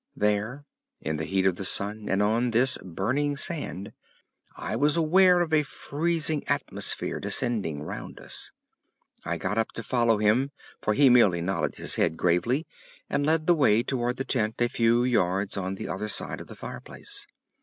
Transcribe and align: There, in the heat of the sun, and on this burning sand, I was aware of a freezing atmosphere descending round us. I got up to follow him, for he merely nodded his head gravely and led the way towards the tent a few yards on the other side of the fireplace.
There, 0.15 0.65
in 0.99 1.17
the 1.17 1.25
heat 1.25 1.45
of 1.45 1.57
the 1.57 1.63
sun, 1.63 2.09
and 2.09 2.23
on 2.23 2.49
this 2.49 2.75
burning 2.83 3.37
sand, 3.37 3.93
I 4.57 4.75
was 4.75 4.97
aware 4.97 5.41
of 5.41 5.53
a 5.53 5.61
freezing 5.61 6.43
atmosphere 6.47 7.19
descending 7.19 7.83
round 7.83 8.19
us. 8.19 8.49
I 9.25 9.37
got 9.37 9.59
up 9.59 9.73
to 9.73 9.83
follow 9.83 10.17
him, 10.17 10.49
for 10.81 10.95
he 10.95 11.07
merely 11.11 11.41
nodded 11.41 11.75
his 11.75 11.97
head 11.97 12.17
gravely 12.17 12.65
and 13.11 13.27
led 13.27 13.45
the 13.45 13.53
way 13.53 13.83
towards 13.83 14.17
the 14.17 14.25
tent 14.25 14.59
a 14.59 14.69
few 14.69 15.03
yards 15.03 15.55
on 15.55 15.75
the 15.75 15.87
other 15.87 16.07
side 16.07 16.41
of 16.41 16.47
the 16.47 16.55
fireplace. 16.55 17.27